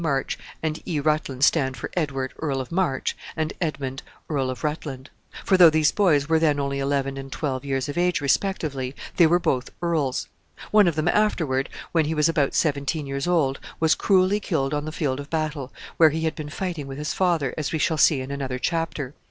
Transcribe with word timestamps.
March 0.01 0.39
and 0.63 0.81
E. 0.83 0.99
Rutland 0.99 1.43
stand 1.43 1.77
for 1.77 1.91
Edward, 1.95 2.33
Earl 2.39 2.59
of 2.59 2.71
March, 2.71 3.15
and 3.35 3.53
Edmund, 3.61 4.01
Earl 4.27 4.49
of 4.49 4.63
Rutland; 4.63 5.11
for, 5.45 5.57
though 5.57 5.69
these 5.69 5.91
boys 5.91 6.27
were 6.27 6.39
then 6.39 6.59
only 6.59 6.79
eleven 6.79 7.17
and 7.17 7.31
twelve 7.31 7.63
years 7.63 7.87
of 7.87 7.99
age 7.99 8.19
respectively, 8.19 8.95
they 9.17 9.27
were 9.27 9.37
both 9.37 9.69
earls. 9.79 10.27
One 10.71 10.87
of 10.87 10.95
them, 10.95 11.07
afterward, 11.07 11.69
when 11.91 12.05
he 12.05 12.15
was 12.15 12.27
about 12.27 12.55
seventeen 12.55 13.05
years 13.05 13.27
old, 13.27 13.59
was 13.79 13.93
cruelly 13.93 14.39
killed 14.39 14.73
on 14.73 14.85
the 14.85 14.91
field 14.91 15.19
of 15.19 15.29
battle, 15.29 15.71
where 15.97 16.09
he 16.09 16.21
had 16.21 16.33
been 16.33 16.49
fighting 16.49 16.87
with 16.87 16.97
his 16.97 17.13
father, 17.13 17.53
as 17.55 17.71
we 17.71 17.77
shall 17.77 17.99
see 17.99 18.21
in 18.21 18.31
another 18.31 18.57
chapter. 18.57 19.13